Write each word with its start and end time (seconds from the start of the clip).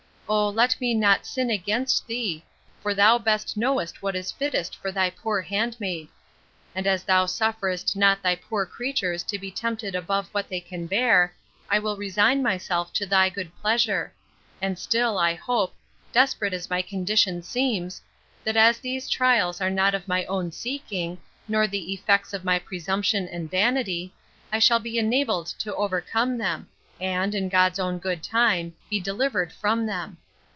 O 0.33 0.47
let 0.47 0.79
me 0.79 0.93
not 0.93 1.25
sin 1.25 1.49
against 1.49 2.07
thee; 2.07 2.45
for 2.81 2.93
thou 2.93 3.17
best 3.17 3.57
knowest 3.57 4.01
what 4.01 4.15
is 4.15 4.31
fittest 4.31 4.77
for 4.77 4.89
thy 4.89 5.09
poor 5.09 5.41
handmaid!—And 5.41 6.87
as 6.87 7.03
thou 7.03 7.25
sufferest 7.25 7.97
not 7.97 8.23
thy 8.23 8.37
poor 8.37 8.65
creatures 8.65 9.23
to 9.23 9.37
be 9.37 9.51
tempted 9.51 9.93
above 9.93 10.29
what 10.31 10.47
they 10.47 10.61
can 10.61 10.87
bear, 10.87 11.33
I 11.69 11.79
will 11.79 11.97
resign 11.97 12.41
myself 12.41 12.93
to 12.93 13.05
thy 13.05 13.27
good 13.27 13.51
pleasure: 13.59 14.13
And 14.61 14.79
still, 14.79 15.17
I 15.17 15.33
hope, 15.33 15.75
desperate 16.13 16.53
as 16.53 16.69
my 16.69 16.81
condition 16.81 17.43
seems, 17.43 18.01
that 18.45 18.55
as 18.55 18.77
these 18.77 19.09
trials 19.09 19.59
are 19.59 19.69
not 19.69 19.93
of 19.93 20.07
my 20.07 20.23
own 20.27 20.53
seeking, 20.53 21.17
nor 21.45 21.67
the 21.67 21.91
effects 21.91 22.31
of 22.31 22.45
my 22.45 22.57
presumption 22.57 23.27
and 23.27 23.51
vanity, 23.51 24.13
I 24.49 24.59
shall 24.59 24.79
be 24.79 24.97
enabled 24.97 25.47
to 25.59 25.75
overcome 25.75 26.37
them, 26.37 26.69
and, 27.01 27.33
in 27.33 27.49
God's 27.49 27.79
own 27.79 27.97
good 27.97 28.21
time, 28.23 28.75
be 28.89 28.99
delivered 28.99 29.51
from 29.51 29.87
them. 29.87 30.17